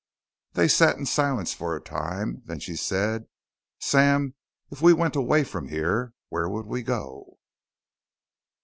[0.53, 2.41] They sat in silence for a time.
[2.45, 3.27] Then she said,
[3.79, 4.33] "Sam,
[4.71, 7.37] if we went away from here, where would we go?"